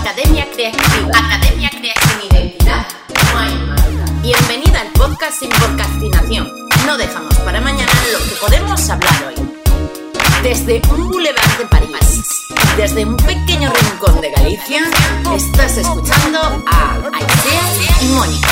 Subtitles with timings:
[0.00, 1.10] Academia Creativa.
[1.12, 2.24] Academia Creativa.
[2.30, 2.86] Identidad.
[3.32, 4.22] No hay.
[4.22, 6.68] Bienvenida al podcast sin procrastinación.
[6.86, 9.34] No dejamos para mañana lo que podemos hablar hoy.
[10.42, 12.28] Desde un boulevard de París,
[12.76, 14.82] desde un pequeño rincón de Galicia,
[15.34, 18.48] estás escuchando a Aisea y Mónica.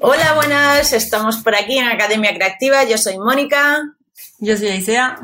[0.00, 2.82] Hola, buenas, estamos por aquí en Academia Creativa.
[2.84, 3.82] Yo soy Mónica.
[4.38, 5.18] Yo soy Aisea.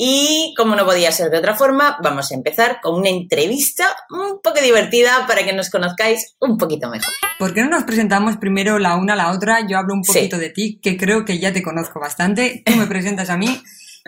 [0.00, 4.40] Y como no podía ser de otra forma, vamos a empezar con una entrevista un
[4.40, 7.12] poco divertida para que nos conozcáis un poquito mejor.
[7.36, 9.66] ¿Por qué no nos presentamos primero la una a la otra?
[9.68, 12.62] Yo hablo un poquito de ti, que creo que ya te conozco bastante.
[12.64, 13.60] Tú me presentas a mí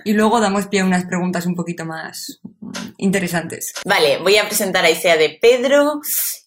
[0.05, 2.41] y luego damos pie a unas preguntas un poquito más
[2.99, 3.75] interesantes.
[3.85, 6.01] Vale, voy a presentar a Isea de Pedro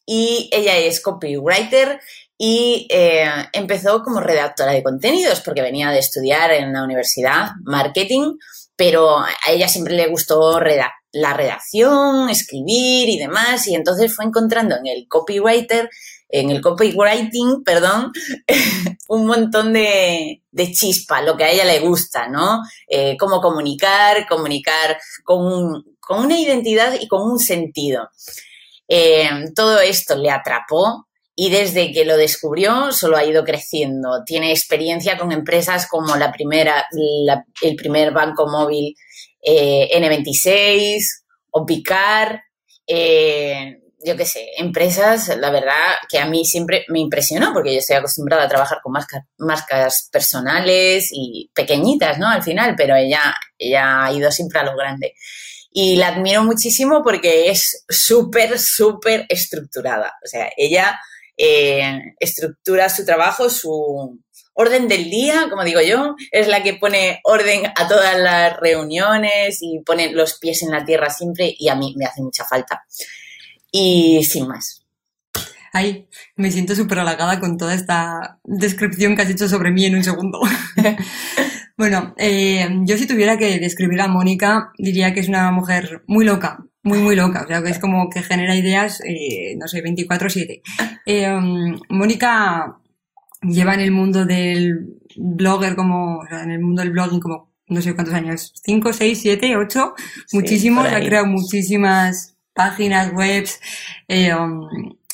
[0.06, 2.00] y ella es copywriter
[2.38, 8.38] y eh, empezó como redactora de contenidos porque venía de estudiar en la universidad marketing
[8.86, 14.76] pero a ella siempre le gustó la redacción, escribir y demás, y entonces fue encontrando
[14.76, 15.90] en el copywriter,
[16.28, 18.12] en el copywriting, perdón,
[19.08, 20.42] un montón de,
[20.74, 22.62] chispa, lo que a ella le gusta, ¿no?
[22.90, 28.10] Eh, cómo comunicar, comunicar con, una identidad y con un sentido.
[28.90, 34.24] Eh, todo esto le atrapó y desde que lo descubrió solo ha ido creciendo.
[34.26, 36.86] Tiene experiencia con empresas como la primera,
[37.62, 38.96] el primer banco móvil
[39.42, 41.02] eh, N26
[41.52, 42.42] o Picar,
[42.86, 47.80] eh, yo qué sé, empresas, la verdad que a mí siempre me impresionó porque yo
[47.80, 48.94] estoy acostumbrada a trabajar con
[49.38, 52.28] marcas, personales y pequeñitas, ¿no?
[52.28, 55.14] Al final, pero ella, ella ha ido siempre a lo grande
[55.72, 60.14] y la admiro muchísimo porque es súper, súper estructurada.
[60.24, 61.00] O sea, ella
[61.38, 64.20] eh, estructura su trabajo, su
[64.54, 69.60] orden del día, como digo yo, es la que pone orden a todas las reuniones
[69.62, 72.84] y pone los pies en la tierra siempre y a mí me hace mucha falta.
[73.72, 74.84] Y sin más.
[75.76, 79.96] Ay, me siento súper halagada con toda esta descripción que has hecho sobre mí en
[79.96, 80.40] un segundo.
[81.78, 86.26] bueno, eh, yo si tuviera que describir a Mónica, diría que es una mujer muy
[86.26, 87.44] loca, muy, muy loca.
[87.44, 90.62] O sea, que es como que genera ideas, eh, no sé, 24-7.
[91.06, 92.78] Eh, um, Mónica
[93.42, 97.54] lleva en el mundo del blogger como, o sea, en el mundo del blogging como,
[97.68, 99.94] no sé cuántos años, 5, 6, 7, 8,
[100.34, 100.88] muchísimos.
[100.88, 103.60] Ha creado muchísimas páginas, webs
[104.08, 104.68] eh, um,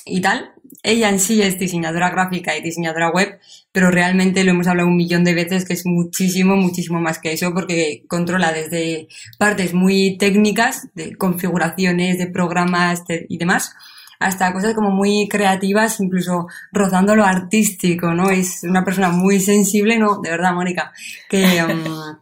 [0.06, 0.52] y tal.
[0.84, 3.40] Ella en sí es diseñadora gráfica y diseñadora web,
[3.72, 7.34] pero realmente lo hemos hablado un millón de veces que es muchísimo, muchísimo más que
[7.34, 9.08] eso porque controla desde
[9.38, 13.74] partes muy técnicas, de configuraciones, de programas y demás,
[14.20, 18.30] hasta cosas como muy creativas, incluso rozando lo artístico, ¿no?
[18.30, 20.20] Es una persona muy sensible, ¿no?
[20.22, 20.92] De verdad, Mónica,
[21.30, 22.18] que, um,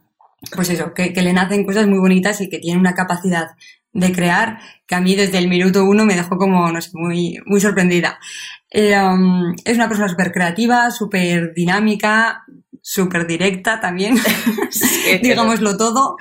[0.56, 3.48] pues eso, que, que le nacen cosas muy bonitas y que tiene una capacidad
[3.98, 7.40] de crear que a mí desde el minuto uno me dejó como, no sé, muy,
[7.46, 8.20] muy sorprendida.
[8.70, 12.46] Eh, um, es una persona súper creativa, súper dinámica,
[12.80, 14.16] súper directa también,
[15.22, 16.16] digámoslo todo.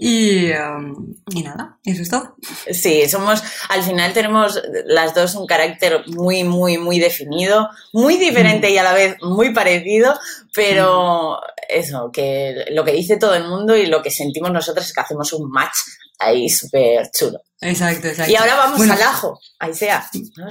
[0.00, 2.36] Y, um, y, nada, eso es todo.
[2.72, 8.68] Sí, somos, al final tenemos las dos un carácter muy, muy, muy definido, muy diferente
[8.68, 10.18] y a la vez muy parecido,
[10.52, 14.92] pero eso, que lo que dice todo el mundo y lo que sentimos nosotros es
[14.92, 15.76] que hacemos un match
[16.24, 17.38] ahí súper chulo.
[17.60, 18.32] Exacto, exacto.
[18.32, 20.08] Y ahora vamos al ajo, ahí sea.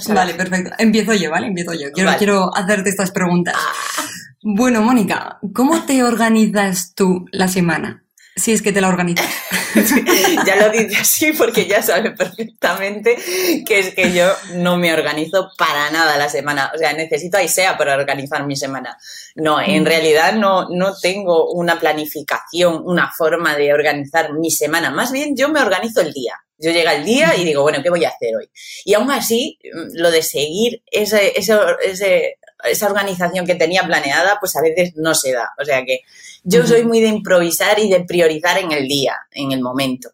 [0.10, 0.72] Vale, perfecto.
[0.78, 1.48] Empiezo yo, ¿vale?
[1.48, 1.92] Empiezo yo.
[1.92, 3.56] Quiero, quiero hacerte estas preguntas.
[3.58, 4.04] Ah.
[4.44, 8.04] Bueno, Mónica, ¿cómo te organizas tú la semana?
[8.36, 9.28] Si es que te la organizas.
[10.46, 13.18] ya lo dice así porque ya sabe perfectamente
[13.66, 16.72] que es que yo no me organizo para nada la semana.
[16.74, 18.98] O sea, necesito a Isea para organizar mi semana.
[19.36, 19.86] No, en mm.
[19.86, 24.92] realidad no, no tengo una planificación, una forma de organizar mi semana.
[24.92, 26.36] Más bien yo me organizo el día.
[26.58, 28.50] Yo llega el día y digo, bueno, ¿qué voy a hacer hoy?
[28.86, 29.58] Y aún así,
[29.94, 35.14] lo de seguir ese, ese, ese esa organización que tenía planeada, pues a veces no
[35.14, 35.52] se da.
[35.60, 36.02] O sea que
[36.44, 40.12] yo soy muy de improvisar y de priorizar en el día, en el momento.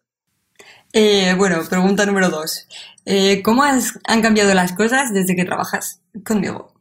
[0.92, 2.66] Eh, bueno, pregunta número dos.
[3.04, 6.72] Eh, ¿Cómo han cambiado las cosas desde que trabajas conmigo?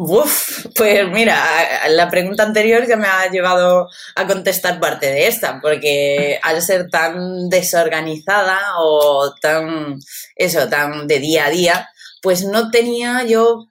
[0.00, 1.44] Uf, pues mira,
[1.88, 6.88] la pregunta anterior ya me ha llevado a contestar parte de esta, porque al ser
[6.88, 9.98] tan desorganizada o tan,
[10.36, 11.88] eso, tan de día a día,
[12.22, 13.66] pues no tenía yo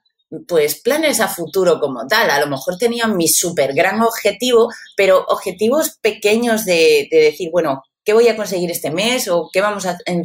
[0.46, 2.30] pues planes a futuro como tal.
[2.30, 8.12] A lo mejor tenían mi súper gran objetivo, pero objetivos pequeños de, decir, bueno, ¿qué
[8.12, 9.28] voy a conseguir este mes?
[9.28, 10.24] ¿O qué vamos a, en,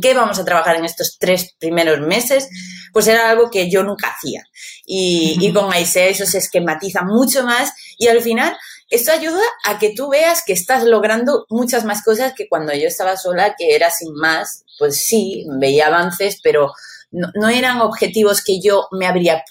[0.00, 2.48] qué vamos a trabajar en estos tres primeros meses?
[2.92, 4.42] Pues era algo que yo nunca hacía.
[4.84, 8.56] Y, y con Aisea eso se esquematiza mucho más y al final
[8.88, 12.86] esto ayuda a que tú veas que estás logrando muchas más cosas que cuando yo
[12.86, 16.72] estaba sola, que era sin más, pues sí, veía avances, pero
[17.10, 19.42] no, eran objetivos que yo me habría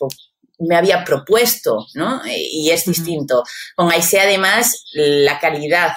[0.58, 2.22] me había propuesto, ¿no?
[2.26, 3.44] Y es distinto.
[3.76, 5.92] Con IC además, la calidad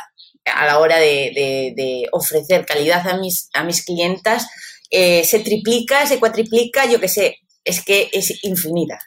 [0.44, 4.46] a la hora de, ofrecer calidad a mis, a mis clientas
[4.90, 8.99] eh, se triplica, se cuatriplica, yo qué sé, es que es infinita.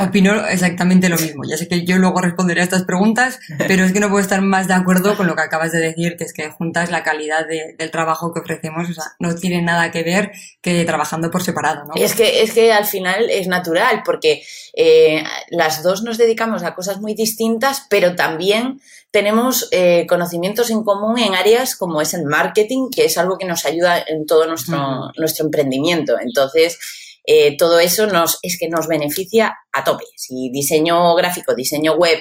[0.00, 1.42] Opino exactamente lo mismo.
[1.48, 3.38] Ya sé que yo luego responderé a estas preguntas,
[3.68, 6.16] pero es que no puedo estar más de acuerdo con lo que acabas de decir,
[6.16, 9.90] que es que juntas la calidad del trabajo que ofrecemos, o sea, no tiene nada
[9.90, 11.94] que ver que trabajando por separado, ¿no?
[11.94, 14.42] Es que, es que al final es natural, porque
[14.74, 20.84] eh, las dos nos dedicamos a cosas muy distintas, pero también tenemos eh, conocimientos en
[20.84, 24.46] común en áreas como es el marketing, que es algo que nos ayuda en todo
[24.46, 26.16] nuestro, nuestro emprendimiento.
[26.20, 26.78] Entonces,
[27.30, 30.06] eh, todo eso nos, es que nos beneficia a tope.
[30.16, 32.18] Si diseño gráfico, diseño web,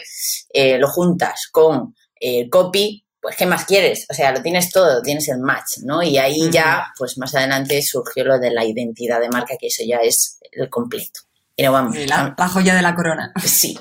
[0.51, 4.06] eh, lo juntas con el copy, pues ¿qué más quieres?
[4.09, 6.04] O sea, lo tienes todo, tienes el match, ¿no?
[6.04, 9.81] Y ahí ya, pues más adelante surgió lo de la identidad de marca, que eso
[9.88, 11.21] ya es el completo.
[11.56, 11.95] Pero vamos.
[12.06, 13.31] La, joya de la corona.
[13.45, 13.80] Sí.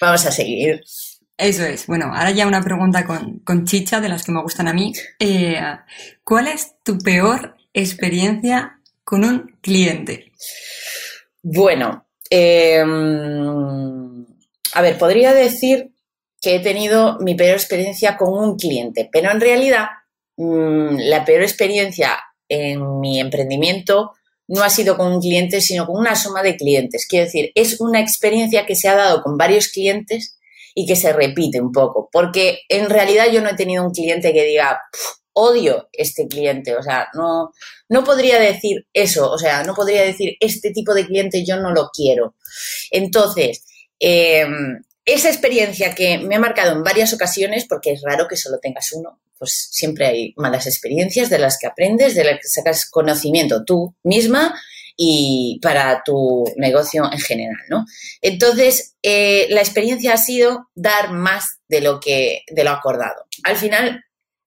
[0.00, 0.80] Vamos a seguir.
[1.36, 1.86] Eso es.
[1.86, 4.94] Bueno, ahora ya una pregunta con, con chicha de las que me gustan a mí.
[5.18, 5.60] Eh,
[6.24, 10.32] ¿Cuál es tu peor experiencia con un cliente?
[11.42, 14.24] Bueno, em,
[14.72, 15.92] a ver, podría decir
[16.40, 19.86] que he tenido mi peor experiencia con un cliente, pero en realidad
[20.36, 22.18] mm, la peor experiencia
[22.48, 24.12] en mi emprendimiento
[24.48, 27.06] no ha sido con un cliente, sino con una suma de clientes.
[27.08, 30.38] Quiero decir, es una experiencia que se ha dado con varios clientes
[30.74, 34.32] y que se repite un poco, porque en realidad yo no he tenido un cliente
[34.32, 34.80] que diga,
[35.34, 37.52] odio este cliente, o sea, no,
[37.88, 41.72] no podría decir eso, o sea, no podría decir este tipo de cliente yo no
[41.72, 42.34] lo quiero.
[42.90, 43.64] Entonces,
[43.98, 48.58] em, esa experiencia que me ha marcado en varias ocasiones, porque es raro que solo
[48.58, 52.88] tengas uno, pues siempre hay malas experiencias de las que aprendes, de las que sacas
[52.88, 54.54] conocimiento tú misma
[54.96, 57.84] y para tu negocio en general, ¿no?
[58.20, 63.24] Entonces, eh, la experiencia ha sido dar más de lo que, de lo acordado.
[63.42, 64.04] Al final,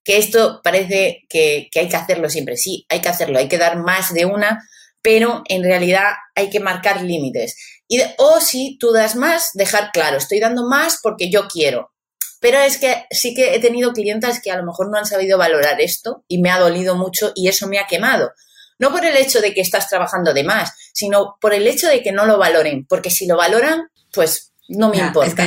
[0.08, 2.56] que esto parece que, hay que hacerlo siempre.
[2.56, 4.64] Sí, hay que hacerlo, hay que dar más de una,
[5.02, 7.58] pero en realidad hay que marcar límites.
[7.90, 11.92] Y, o si tú das más, dejar claro, estoy dando más porque yo quiero.
[12.40, 15.38] Pero es que sí que he tenido clientes que a lo mejor no han sabido
[15.38, 18.32] valorar esto y me ha dolido mucho y eso me ha quemado.
[18.80, 22.02] No por el hecho de que estás trabajando de más, sino por el hecho de
[22.02, 22.86] que no lo valoren.
[22.86, 25.46] Porque si lo valoran, pues no me importa.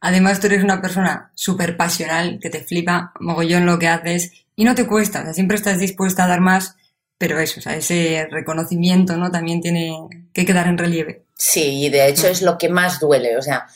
[0.00, 4.64] Además, tú eres una persona súper pasional, que te flipa mogollón lo que haces y
[4.64, 6.76] no te cuesta, o sea, siempre estás dispuesta a dar más,
[7.18, 9.30] pero eso, o sea, ese reconocimiento, ¿no?
[9.30, 9.94] También tiene
[10.32, 11.24] que quedar en relieve.
[11.34, 13.66] Sí, y de hecho es lo que más duele, o sea,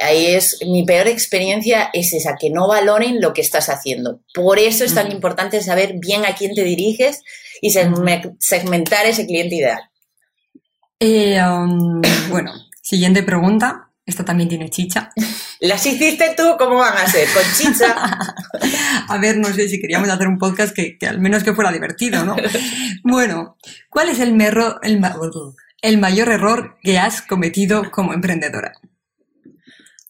[0.00, 4.20] ahí es, mi peor experiencia es esa, que no valoren lo que estás haciendo.
[4.34, 7.22] Por eso es tan importante saber bien a quién te diriges
[7.60, 9.80] y segmentar ese cliente ideal.
[11.00, 12.00] Eh, um,
[12.30, 12.52] bueno,
[12.82, 13.90] siguiente pregunta.
[14.06, 15.10] Esta también tiene chicha.
[15.60, 16.56] ¿Las hiciste tú?
[16.58, 17.26] ¿Cómo van a ser?
[17.32, 17.96] ¿Con chicha?
[19.08, 22.22] a ver, no sé si queríamos hacer un podcast que, al menos que fuera divertido,
[22.22, 22.36] ¿no?
[23.02, 23.56] bueno,
[23.88, 25.00] ¿cuál es el, el,
[25.80, 28.74] el mayor error que has cometido como emprendedora?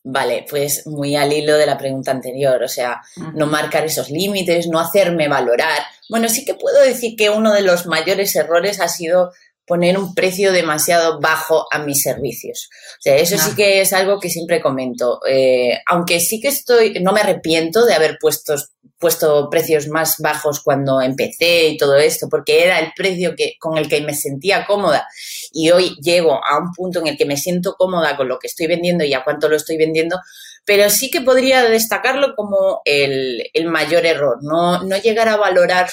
[0.07, 3.01] Vale, pues muy al hilo de la pregunta anterior, o sea,
[3.33, 5.79] no marcar esos límites, no hacerme valorar.
[6.11, 9.33] Bueno, sí que puedo decir que uno de los mayores errores ha sido
[9.67, 12.69] poner un precio demasiado bajo a mis servicios.
[12.99, 15.21] O sea, eso sí que es algo que siempre comento.
[15.27, 18.55] Eh, aunque sí que estoy, no me arrepiento de haber puesto,
[18.99, 23.79] puesto precios más bajos cuando empecé y todo esto, porque era el precio que, con
[23.79, 25.07] el que me sentía cómoda.
[25.53, 28.49] Y hoy llego a un punto en el que me siento cómoda con lo que
[28.49, 30.19] estoy vendiendo y a cuánto lo estoy vendiendo,
[30.67, 35.89] pero sí que podría destacarlo como el, el mayor error, no, no llegar a valorar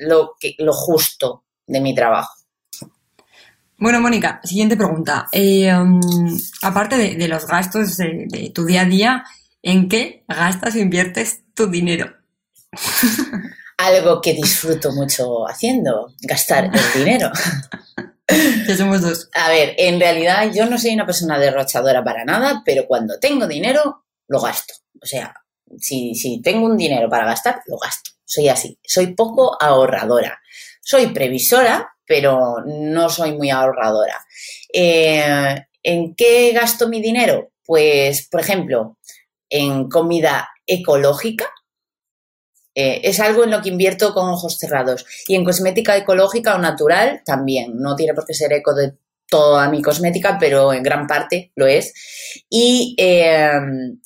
[0.00, 2.41] lo, que, lo justo de mi trabajo.
[3.82, 5.26] Bueno, Mónica, siguiente pregunta.
[5.32, 5.98] Eh, um,
[6.62, 9.24] aparte de, los gastos de, tu día a día,
[9.60, 12.14] ¿en qué gastas o inviertes tu dinero?
[13.78, 17.32] Algo que disfruto mucho haciendo, gastar el dinero.
[18.68, 19.28] ya somos dos.
[19.34, 23.48] A ver, en realidad yo no soy una persona derrochadora para nada, pero cuando tengo
[23.48, 24.74] dinero, lo gasto.
[25.02, 25.34] O sea,
[25.80, 28.12] si, si tengo un dinero para gastar, lo gasto.
[28.24, 28.78] Soy así.
[28.84, 30.40] Soy poco ahorradora.
[30.80, 34.18] Soy previsora, pero no soy muy ahorradora.
[34.72, 37.50] Eh, ¿En qué gasto mi dinero?
[37.64, 38.98] Pues, por ejemplo,
[39.48, 41.50] en comida ecológica.
[42.74, 45.04] Eh, es algo en lo que invierto con ojos cerrados.
[45.26, 47.76] Y en cosmética ecológica o natural también.
[47.76, 48.94] No tiene por qué ser eco de
[49.32, 51.94] toda mi cosmética, pero en gran parte lo es.
[52.50, 53.50] Y eh,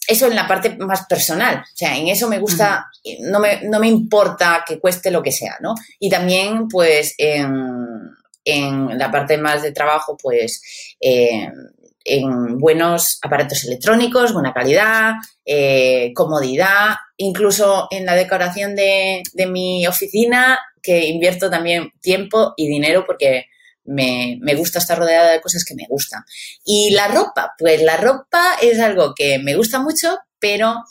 [0.07, 2.87] eso en la parte más personal, o sea, en eso me gusta,
[3.23, 5.75] no, me, no, me, importa que cueste lo que sea, ¿no?
[5.99, 8.09] Y también, pues, en,
[8.45, 10.63] en la parte más de trabajo, pues,
[11.01, 11.49] eh,
[12.05, 15.15] en buenos aparatos electrónicos, buena calidad,
[15.45, 22.69] eh, comodidad, incluso en la decoración de, de mi oficina, que invierto también tiempo y
[22.69, 23.47] dinero porque
[23.87, 26.23] me, gusta estar rodeada de cosas que me gustan.
[26.65, 30.83] Y la ropa, pues la ropa es algo que me gusta mucho, pero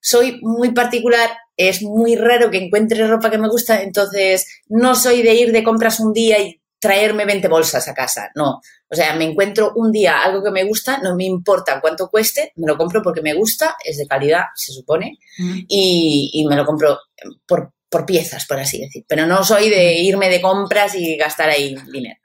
[0.00, 5.22] soy muy particular, es muy raro que encuentre ropa que me gusta, entonces no soy
[5.22, 8.60] de ir de compras un día y traerme 20 bolsas a casa, no.
[8.88, 12.52] O sea, me encuentro un día algo que me gusta, no me importa cuánto cueste,
[12.56, 16.66] me lo compro porque me gusta, es de calidad, se supone, y, y, me lo
[16.66, 16.98] compro
[17.46, 19.04] por, por piezas, por así decir.
[19.06, 22.18] Pero no soy de irme de compras y gastar ahí dinero.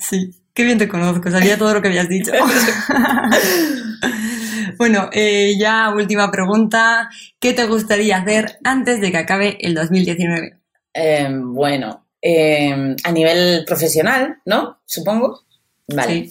[0.00, 2.32] Sí, qué bien te conozco, sabía todo lo que habías dicho.
[4.78, 7.08] bueno, eh, ya última pregunta.
[7.38, 10.58] ¿Qué te gustaría hacer antes de que acabe el 2019?
[10.94, 14.80] Em, bueno, em, a nivel profesional, ¿no?
[14.84, 15.42] Supongo.
[15.88, 16.30] Vale.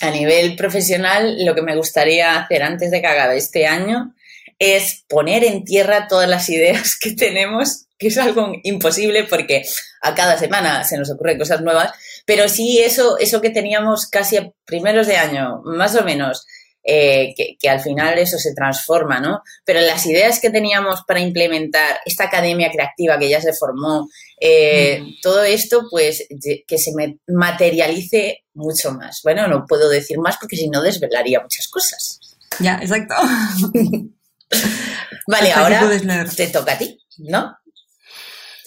[0.00, 4.14] A nivel profesional, lo que me gustaría hacer antes de que acabe este año
[4.58, 9.62] es poner en tierra todas las ideas que tenemos, que es algo imposible porque
[10.02, 11.92] a cada semana se nos ocurren cosas nuevas,
[12.26, 16.46] pero sí eso, eso que teníamos casi a primeros de año, más o menos,
[16.84, 19.42] eh, que, al final eso se transforma, ¿no?
[19.64, 24.08] Pero las ideas que teníamos para implementar esta academia creativa que ya se formó,
[24.40, 25.20] eh, mm.
[25.22, 26.26] todo esto, pues
[26.66, 26.90] que se
[27.28, 29.20] materialice mucho más.
[29.22, 32.18] Bueno, no puedo decir más porque si no desvelaría muchas cosas.
[32.58, 33.14] Ya, exacto.
[35.28, 35.88] vale, ahora
[36.34, 37.56] te toca a ti, ¿no?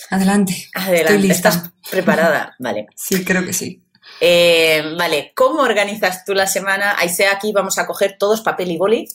[0.09, 0.69] Adelante.
[0.73, 1.27] Adelante.
[1.27, 2.55] ¿Estás preparada?
[2.59, 2.87] Vale.
[2.95, 3.81] Sí, creo que sí.
[4.21, 6.95] Eh, vale, ¿cómo organizas tú la semana?
[6.97, 9.07] Ahí sea aquí, vamos a coger todos papel y boli.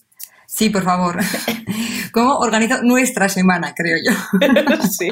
[0.47, 1.17] Sí, por favor.
[2.13, 4.13] ¿Cómo organizo nuestra semana, creo yo?
[4.91, 5.09] sí,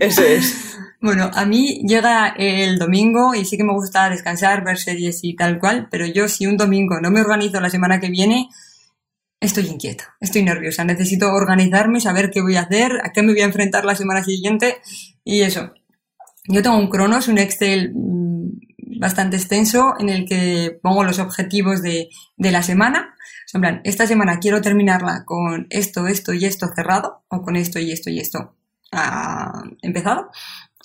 [0.00, 0.76] eso es.
[1.00, 5.34] Bueno, a mí llega el domingo y sí que me gusta descansar, ver series y
[5.34, 8.50] tal cual, pero yo si un domingo no me organizo la semana que viene,
[9.40, 13.40] estoy inquieta, estoy nerviosa, necesito organizarme, saber qué voy a hacer, a qué me voy
[13.40, 14.76] a enfrentar la semana siguiente
[15.24, 15.72] y eso.
[16.46, 21.82] Yo tengo un Cronos, un Excel mm, bastante extenso en el que pongo los objetivos
[21.82, 23.14] de, la semana.
[23.54, 27.78] en plan, esta semana quiero terminarla con esto, esto y esto cerrado, o con esto
[27.78, 28.56] y esto y esto
[28.92, 30.30] ah, empezado.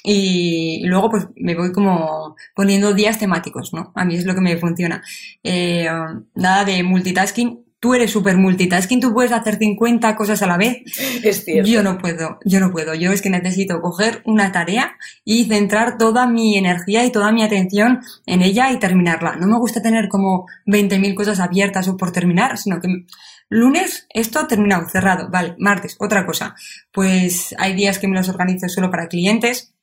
[0.04, 3.92] Y, luego pues me voy como poniendo días temáticos, ¿no?
[3.96, 5.04] A mí es lo que me funciona.
[5.44, 5.90] Eh,
[6.36, 10.82] nada de multitasking, tú eres súper multitasking, tú puedes hacer 50 cosas a la vez.
[11.24, 11.70] Es cierto.
[11.70, 12.96] Yo no puedo, yo no puedo.
[12.96, 17.44] Yo es que necesito coger una tarea y centrar toda mi energía y toda mi
[17.44, 19.36] atención en ella y terminarla.
[19.36, 23.06] No me gusta tener como 20.000 cosas abiertas o por terminar, sino que
[23.50, 25.30] lunes esto terminado, cerrado.
[25.30, 26.56] Vale, martes, otra cosa.
[26.92, 29.76] Pues hay días que me los organizo solo para clientes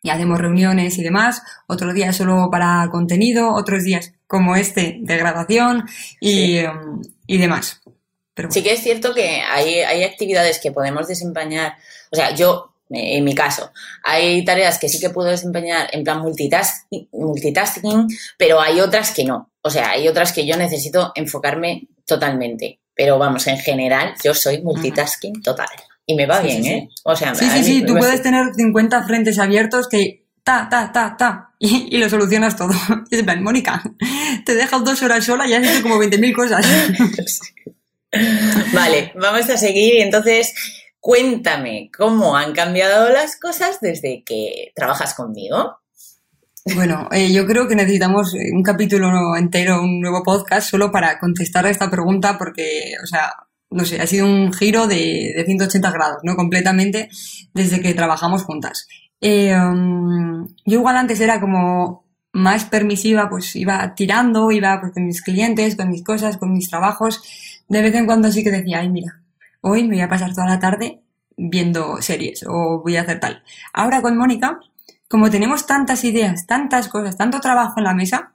[0.00, 5.16] y hacemos reuniones y demás, otros días solo para contenido, otros días como este de
[5.16, 5.84] grabación
[6.20, 7.80] y, em, y demás.
[8.34, 11.76] Pero Sí que es cierto que hay, hay actividades que podemos desempeñar,
[12.10, 13.72] o sea, yo en mi caso.
[14.04, 18.06] Hay tareas que sí que puedo desempeñar en plan multitasking, multitasking,
[18.38, 19.50] pero hay otras que no.
[19.62, 22.80] O sea, hay otras que yo necesito enfocarme totalmente.
[22.94, 25.68] Pero vamos, en general, yo soy multitasking total.
[26.06, 26.88] Y me va bien, ¿eh?
[27.04, 31.16] O sea, sí, sí, sí, tú puedes tener 50 frentes abiertos que ta, ta, ta,
[31.16, 32.72] ta, y, lo solucionas todo.
[33.10, 33.82] Y es plan, Mónica,
[34.44, 36.64] te dejas dos horas sola y has hecho como 20.000 cosas.
[38.72, 40.54] vale, vamos a seguir entonces
[41.00, 45.78] cuéntame cómo han cambiado las cosas desde que trabajas conmigo.
[46.74, 51.66] Bueno, eh, yo creo que necesitamos un capítulo entero, un nuevo podcast solo para contestar
[51.66, 53.32] a esta pregunta porque, o sea,
[53.70, 56.36] no sé, ha sido un giro de, de 180 grados, ¿no?
[56.36, 57.08] Completamente
[57.52, 58.86] desde que trabajamos juntas.
[59.20, 65.06] Eh, um, yo igual antes era como más permisiva, pues iba tirando, iba pues, con
[65.06, 67.22] mis clientes, con mis cosas, con mis trabajos.
[67.68, 69.22] De vez en cuando sí que decía, ay, mira,
[69.62, 71.00] hoy me voy a pasar toda la tarde
[71.36, 73.42] viendo series o voy a hacer tal.
[73.72, 74.60] Ahora con Mónica,
[75.08, 78.32] como tenemos tantas ideas, tantas cosas, tanto trabajo en la mesa,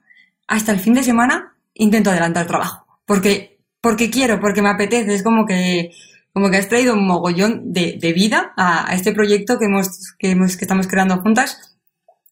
[0.48, 2.86] hasta el fin de semana intento adelantar el trabajo.
[3.06, 5.12] Porque porque quiero, porque me apetece.
[5.12, 5.90] Es como que,
[6.32, 10.14] como que has traído un mogollón de, de vida a, a, este proyecto que hemos,
[10.18, 11.76] que hemos, que estamos creando juntas.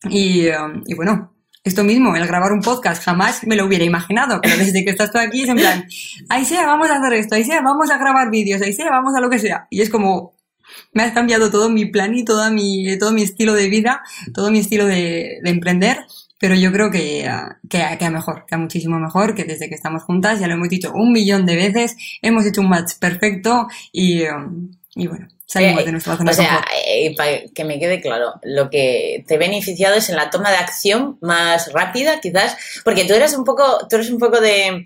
[0.09, 4.41] Y, um, y bueno, esto mismo, el grabar un podcast, jamás me lo hubiera imaginado,
[4.43, 5.85] pero desde que estás tú aquí es en plan,
[6.31, 9.15] ahí sea, vamos a hacer esto, ahí sea, vamos a grabar vídeos, ahí sea, vamos
[9.15, 9.67] a lo que sea.
[9.69, 10.35] Y es como,
[10.95, 14.03] me has cambiado todo mi plan y toda mi, todo mi estilo de vida,
[14.33, 15.99] todo mi estilo de, de emprender
[16.41, 19.69] pero yo creo que, a- que, que a mejor, que a muchísimo mejor, que desde
[19.69, 22.95] que estamos juntas, ya lo hemos dicho un millón de veces, hemos hecho un match
[22.99, 27.31] perfecto y, um, y bueno, salimos Eh, de nuestra zona O de sea, eh, para
[27.55, 31.19] que me quede claro, lo que te he beneficiado es en la toma de acción
[31.21, 34.85] más rápida, quizás, porque tú eras un poco, tú eres un poco de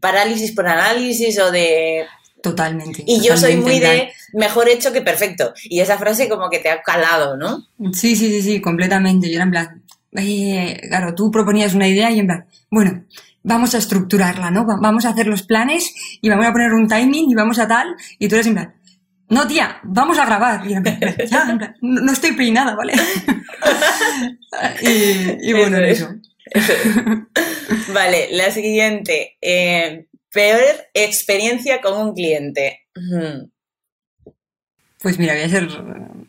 [0.00, 2.04] parálisis por análisis o de
[2.42, 3.02] Totalmente.
[3.06, 6.70] y yo soy muy de mejor hecho que perfecto y esa frase como que te
[6.70, 7.66] ha calado, ¿no?
[7.92, 9.28] Sí, sí, sí, sí, completamente.
[9.28, 13.04] Yo era en plan, eh, claro, tú proponías una idea y en plan, bueno,
[13.42, 14.66] vamos a estructurarla, ¿no?
[14.66, 17.68] Va- Vamos a hacer los planes y vamos a poner un timing y vamos a
[17.68, 18.74] tal, y tú eres en plan,
[19.30, 20.66] no, tía, vamos a grabar.
[20.66, 20.98] Y en plan,
[21.30, 22.94] ya, en plan, no, no estoy peinada, ¿vale?
[24.82, 26.10] y, y bueno, Eso
[26.46, 26.68] es.
[26.70, 26.78] eso.
[27.92, 29.36] Vale, la siguiente.
[29.42, 30.60] eh, peor
[30.94, 32.80] experiencia con un cliente.
[35.00, 35.68] Pues mira, voy a ser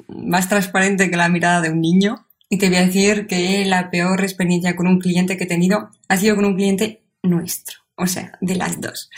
[0.07, 3.91] más transparente que la mirada de un niño y te voy a decir que la
[3.91, 8.07] peor experiencia con un cliente que he tenido ha sido con un cliente nuestro, o
[8.07, 9.09] sea, de las dos.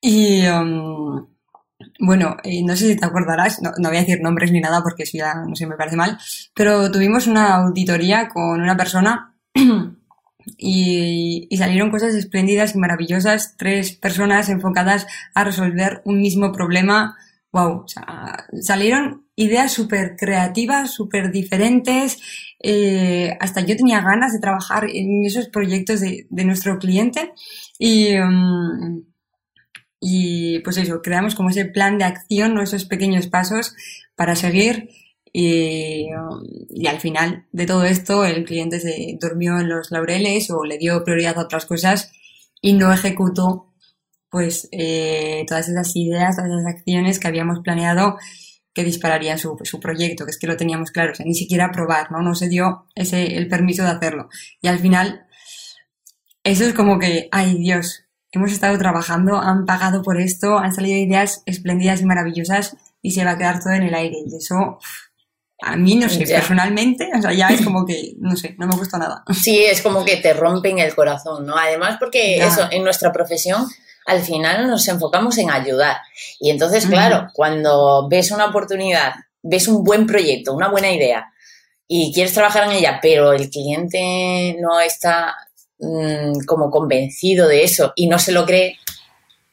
[0.00, 1.26] Y um,
[2.00, 5.02] bueno, eh, no sé si te acordarás, no, voy a decir nombres ni nada porque
[5.02, 6.18] eso ya no sé, me parece mal,
[6.54, 9.36] pero tuvimos una auditoría con una persona
[10.56, 17.16] y, y salieron cosas espléndidas y maravillosas, tres personas enfocadas a resolver un mismo problema
[17.54, 17.84] wow,
[18.60, 22.18] salieron ideas súper creativas, súper diferentes.
[22.60, 27.32] eh, hasta yo tenía ganas de trabajar en esos proyectos de, nuestro cliente
[27.78, 29.04] y, um,
[30.00, 32.62] y pues eso, creamos como ese plan de acción, ¿no?
[32.62, 33.74] esos pequeños pasos
[34.16, 34.88] para seguir
[35.32, 40.50] y, um, y al final de todo esto el cliente se durmió en los laureles
[40.50, 42.12] o le dio prioridad a otras cosas
[42.60, 43.73] y no ejecutó
[44.34, 48.18] pues eh, todas esas ideas, todas esas acciones que habíamos planeado
[48.72, 51.70] que dispararían su, su, proyecto, que es que lo teníamos claro, o sea, ni siquiera
[51.70, 52.20] probar, ¿no?
[52.20, 54.28] No se dio ese, el permiso de hacerlo.
[54.60, 55.24] Y al final,
[56.42, 60.98] eso es como que, ay Dios, hemos estado trabajando, han pagado por esto, han salido
[60.98, 64.16] ideas espléndidas y maravillosas y se va a quedar todo en el aire.
[64.26, 64.80] Y eso,
[65.62, 66.40] a mí, no sé, Ya.
[66.40, 69.22] personalmente, o sea, ya es como que, no sé, no me gusta nada.
[69.32, 71.56] Sí, es como que te rompen el corazón, ¿no?
[71.56, 72.48] Además, porque Ya.
[72.48, 73.64] eso, en nuestra profesión,
[74.06, 75.98] al final nos enfocamos en ayudar.
[76.40, 81.30] Y entonces, claro, cuando ves una oportunidad, ves un buen proyecto, una buena idea,
[81.86, 85.36] y quieres trabajar en ella, pero el cliente no está
[85.78, 88.78] mm, como convencido de eso y no se lo cree,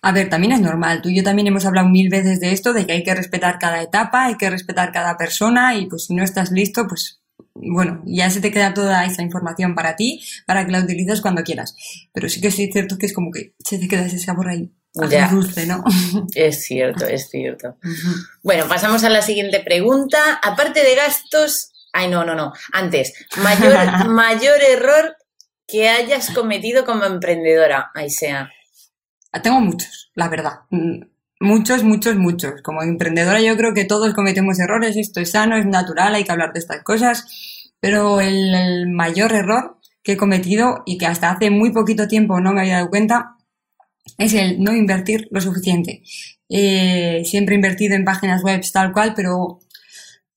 [0.03, 1.01] A ver, también es normal.
[1.01, 3.59] Tú y yo también hemos hablado mil veces de esto, de que hay que respetar
[3.59, 7.20] cada etapa, hay que respetar cada persona y pues si no estás listo, pues
[7.53, 11.43] bueno, ya se te queda toda esa información para ti, para que la utilices cuando
[11.43, 11.75] quieras.
[12.13, 14.49] Pero sí que sí es cierto que es como que se te queda ese sabor
[14.49, 14.71] ahí,
[15.09, 15.27] Ya.
[15.29, 15.83] dulce, ¿no?
[16.35, 17.77] es cierto, es cierto.
[18.43, 20.17] Bueno, pasamos a la siguiente pregunta.
[20.43, 22.53] Aparte de gastos, ay, no, no, no.
[22.73, 23.75] Antes, mayor,
[24.09, 25.15] mayor error
[25.67, 28.49] que hayas cometido como emprendedora, Aisea.
[29.41, 30.59] Tengo muchos, la verdad.
[31.41, 32.62] Muchos, muchos, muchos.
[32.62, 36.32] Como emprendedora yo creo que todos cometemos errores, esto es sano, es natural, hay que
[36.32, 37.25] hablar de estas cosas,
[37.80, 42.39] pero el, el mayor error que he cometido y que hasta hace muy poquito tiempo
[42.39, 43.38] no me había dado cuenta
[44.19, 46.04] es el no invertir lo suficiente.
[46.47, 49.62] Eh, siempre he invertido en páginas web tal cual, pero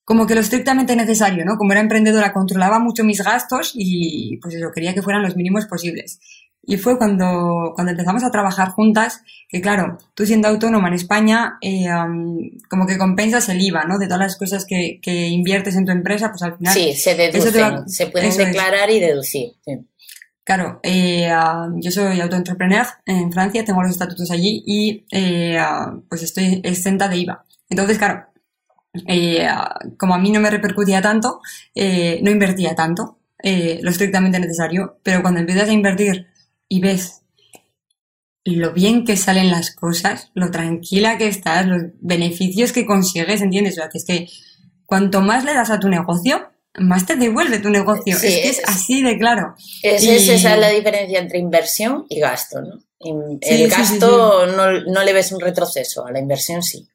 [0.04, 1.58] como que lo estrictamente necesario, ¿no?
[1.58, 5.66] Como era emprendedora controlaba mucho mis gastos y pues eso, quería que fueran los mínimos
[5.66, 6.18] posibles.
[6.66, 11.58] Y fue cuando, cuando empezamos a trabajar juntas, que claro, tú siendo autónoma en España,
[11.60, 12.38] eh, um,
[12.70, 13.98] como que compensas el IVA, ¿no?
[13.98, 16.72] De todas las cosas que, que inviertes en tu empresa, pues al final...
[16.74, 18.36] Sí, se deducen, va- se pueden es.
[18.38, 19.52] declarar y deducir.
[19.64, 19.78] sí.
[20.46, 21.26] Claro, eh,
[21.76, 25.58] yo soy autoentrepreneur en Francia, tengo los estatutos allí y eh,
[26.06, 27.42] pues estoy exenta de IVA.
[27.70, 28.26] Entonces, claro,
[29.08, 29.46] eh,
[29.98, 31.40] como a mí no me repercutía tanto,
[31.74, 36.26] eh, no invertía tanto, eh, lo estrictamente necesario, pero cuando empiezas a invertir
[36.76, 37.22] y ves
[38.44, 43.74] lo bien que salen las cosas, lo tranquila que estás, los beneficios que consigues, ¿entiendes?
[43.74, 44.28] O sea, que es que
[44.84, 48.18] cuanto más le das a tu negocio, más te devuelve tu negocio.
[48.18, 49.54] Sí, es que es es- así de claro.
[49.82, 52.80] Es, Y- es esa la diferencia entre inversión y gasto, ¿no?
[53.00, 53.10] Sí,
[53.42, 56.86] el sí, gasto No, no le ves un retroceso, a la inversión sí.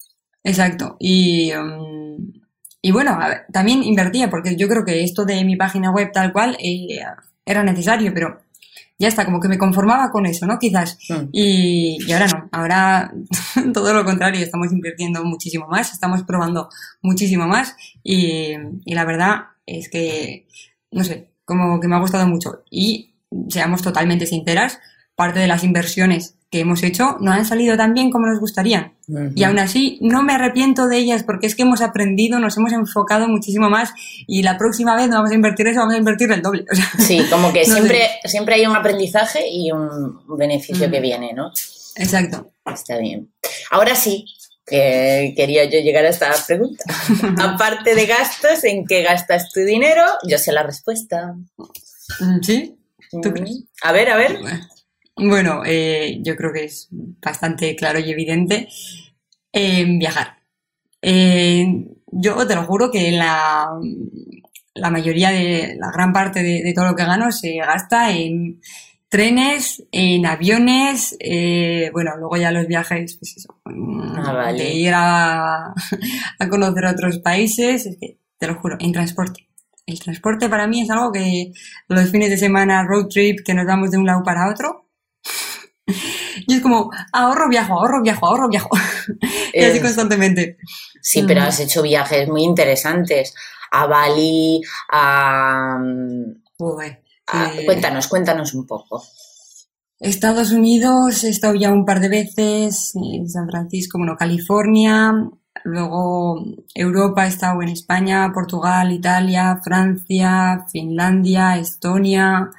[0.44, 0.98] Exacto.
[1.00, 2.32] Y, um,
[2.82, 6.12] y bueno, a ver, también invertía, porque yo creo que esto de mi página web
[6.14, 7.00] tal cual eh,
[7.46, 8.42] era necesario, pero
[9.00, 10.60] ya está, como que me conformaba con eso, ¿no?
[10.60, 10.98] Quizás.
[11.10, 11.30] Mm.
[11.32, 13.14] Y, y ahora no, ahora
[13.74, 16.70] todo lo contrario, estamos invirtiendo muchísimo más, estamos probando
[17.02, 18.54] muchísimo más y,
[18.86, 20.48] y la verdad es que,
[20.92, 22.64] no sé, como que me ha gustado mucho.
[22.70, 23.16] Y
[23.50, 24.80] seamos totalmente sinceras,
[25.16, 28.94] parte de las inversiones que hemos hecho no han salido tan bien como nos gustaría.
[29.36, 32.74] Y aún así, no me arrepiento de ellas porque es que hemos aprendido, nos hemos
[32.74, 33.92] enfocado muchísimo más
[34.28, 36.66] y la próxima vez no vamos a invertir eso, vamos a invertir el doble.
[37.00, 41.52] sí, como que siempre, siempre hay un aprendizaje y un beneficio que viene, ¿no?
[41.96, 42.52] Exacto.
[42.66, 43.32] Está bien.
[43.72, 44.26] Ahora sí,
[44.66, 46.84] que quería yo llegar a esta pregunta.
[47.40, 50.04] Aparte de gastos, ¿en qué gastas tu dinero?
[50.28, 51.36] Yo sé la respuesta.
[52.20, 52.76] Mm, ¿Sí?
[53.12, 53.34] ¿Tú
[53.82, 54.40] A ver, a ver.
[54.40, 54.60] Bueno,
[55.66, 58.68] eh, yo creo que es bastante claro y evidente.
[59.52, 60.38] en viajar.
[61.02, 63.70] Eh, yo te lo juro que la,
[64.74, 68.62] la mayoría de, la gran parte de, todo lo que gano se gasta en
[69.10, 75.74] trenes, en aviones, eh, bueno, luego ya los viajes, pues eso, ah, de ir a,
[76.40, 79.48] a, conocer otros países, es que, te lo juro, en transporte.
[79.88, 81.52] El transporte para mí es algo que
[81.88, 84.89] los fines de semana, road trip, que nos vamos de un lado para otro,
[86.48, 88.70] y es como, ahorro, viajo, ahorro, viajo, ahorro, viajo.
[89.54, 90.58] y así constantemente.
[91.02, 91.44] Sí, pero mm.
[91.44, 93.34] has hecho viajes muy interesantes.
[93.72, 95.78] A Bali, a...
[97.66, 99.04] cuéntanos, cuéntanos un poco.
[100.00, 105.14] Estados Unidos, he estado ya un par de veces, en San Francisco, bueno, California,
[105.66, 106.42] luego
[106.74, 112.50] Europa, he estado en España, Portugal, Italia, Francia, Finlandia, Estonia,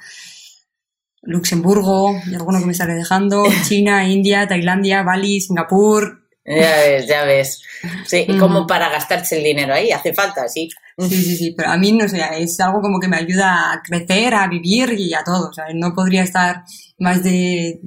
[1.23, 6.19] Luxemburgo, y alguno que me sale dejando, China, India, Tailandia, Bali, Singapur.
[6.43, 7.61] Ya ves, ya ves.
[8.05, 8.39] Sí, mm.
[8.39, 10.69] como para gastarse el dinero ahí, hace falta, sí.
[10.97, 13.81] Sí, sí, sí, pero a mí no sé, es algo como que me ayuda a
[13.81, 15.51] crecer, a vivir y a todo.
[15.75, 16.63] No podría estar
[16.97, 17.79] más de,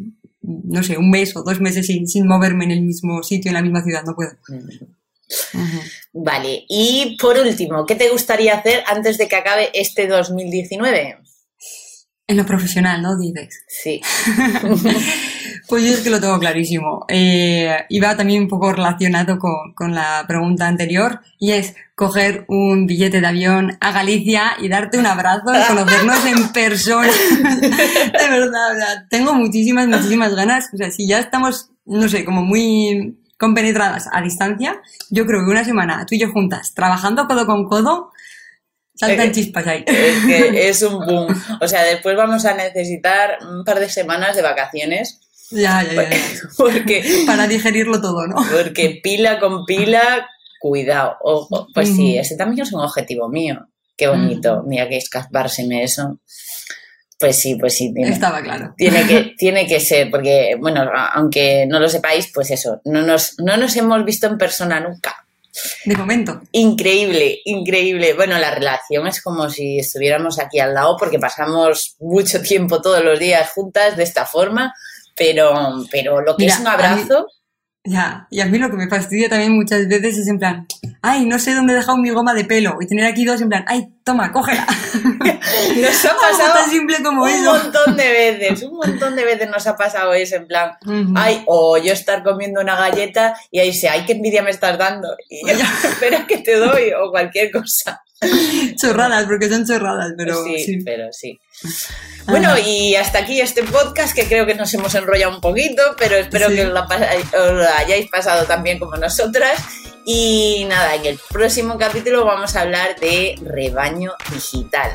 [0.43, 3.55] no sé, un mes o dos meses sin, sin moverme en el mismo sitio, en
[3.55, 4.33] la misma ciudad, no puedo.
[6.13, 11.19] Vale, y por último, ¿qué te gustaría hacer antes de que acabe este 2019?
[12.27, 13.19] En lo profesional, ¿no?
[13.19, 13.65] Dices.
[13.69, 14.01] Sí.
[15.69, 17.05] pues yo es que lo tengo clarísimo.
[17.09, 22.87] Eh, iba también un poco relacionado con, con, la pregunta anterior y es coger un
[22.87, 27.13] billete de avión a Galicia y darte un abrazo y conocernos en persona.
[27.61, 30.71] de verdad, o sea, tengo muchísimas, muchísimas ganas.
[30.73, 35.51] O sea, si ya estamos, no sé, como muy compenetradas a distancia, yo creo que
[35.51, 38.13] una semana tú y yo juntas, trabajando codo con codo,
[38.95, 39.85] Saltan eh, chispas ahí.
[39.87, 41.43] Es que es un boom.
[41.61, 45.21] O sea, después vamos a necesitar un par de semanas de vacaciones.
[45.51, 46.17] Ya, ya, ya.
[46.57, 48.37] Porque, Para digerirlo todo, ¿no?
[48.37, 50.29] Porque pila con pila,
[50.61, 51.17] cuidado.
[51.23, 51.67] Ojo.
[51.75, 53.69] Pues sí, ese también es un objetivo mío.
[53.97, 54.63] Qué bonito.
[54.67, 56.19] Mira que escapárseme eso.
[57.19, 57.93] Pues sí, pues sí.
[57.93, 58.75] Tiene, Estaba claro.
[58.77, 63.37] Tiene que, tiene que ser, porque, bueno, aunque no lo sepáis, pues eso, no nos,
[63.39, 65.24] no nos hemos visto en persona nunca.
[65.85, 66.41] De momento.
[66.53, 68.15] Increíble, increíble.
[68.15, 73.05] Bueno, la relación es como si estuviéramos aquí al lado porque pasamos mucho tiempo todos
[73.05, 74.75] los días juntas de esta forma,
[75.15, 75.53] pero,
[75.91, 77.27] pero lo que es un abrazo...
[77.87, 80.67] Ya, y a mí lo que me fastidia también muchas veces es en plan,
[81.03, 83.51] ay, no sé dónde he dejado mi goma de pelo, y tener aquí dos en
[83.51, 84.67] plan, ay, toma, cógela.
[85.05, 89.67] nos ha pasado tan simple como un montón de veces, un montón de veces nos
[89.67, 90.71] ha pasado eso, en plan,
[91.15, 94.79] ay, o yo estar comiendo una galleta y ahí dice, ay, qué envidia me estás
[94.79, 95.53] dando, y yo,
[95.85, 98.03] espera que te doy, o cualquier cosa.
[98.81, 100.59] chorradas, porque son chorradas, pero sí.
[100.59, 100.79] sí.
[100.83, 101.39] pero sí.
[102.27, 106.17] Bueno, y hasta aquí este podcast que creo que nos hemos enrollado un poquito, pero
[106.17, 109.61] espero que os lo, hayáis pasado también como nosotras.
[110.07, 114.91] Y nada, en el próximo capítulo vamos a hablar de rebaño digital,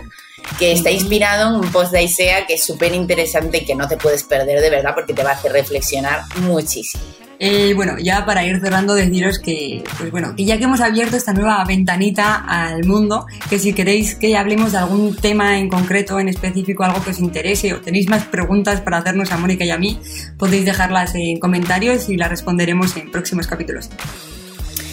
[0.57, 3.87] que está inspirado en un post de ISEA que es súper interesante y que no
[3.87, 7.03] te puedes perder de verdad porque te va a hacer reflexionar muchísimo.
[7.41, 11.15] Eh, bueno, ya para ir cerrando, deciros que, pues bueno, que ya que hemos abierto
[11.15, 16.19] esta nueva ventanita al mundo, que si queréis que hablemos de algún tema en concreto,
[16.19, 19.69] en específico, algo que os interese o tenéis más preguntas para hacernos a Mónica y
[19.69, 20.01] a mí,
[20.37, 23.89] podéis dejarlas en comentarios y las responderemos en próximos capítulos.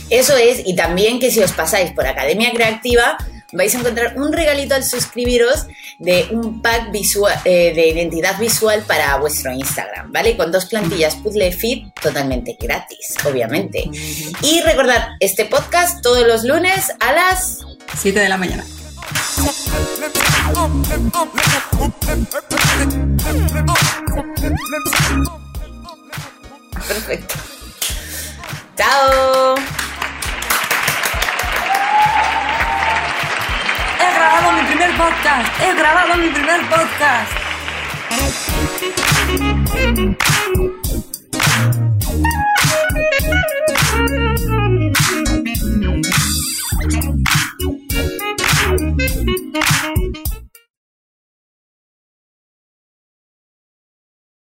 [0.08, 3.18] Eso es, y también que si os pasáis por Academia Creativa,
[3.52, 5.66] vais a encontrar un regalito al suscribiros
[5.98, 10.36] de un pack visual, eh, de identidad visual para vuestro Instagram, ¿vale?
[10.36, 13.88] Con dos plantillas Puzzle Fit totalmente gratis, obviamente.
[14.42, 17.60] Y recordad, este podcast todos los lunes a las
[17.96, 18.64] 7 de la mañana.
[26.88, 27.34] Perfecto.
[28.76, 29.85] Chao.
[34.26, 35.60] grabado mi primer podcast.
[35.60, 37.46] He grabado mi primer podcast.